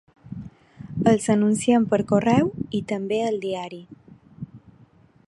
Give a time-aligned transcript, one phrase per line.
[1.11, 3.81] Els anunciem per correu i també al diari.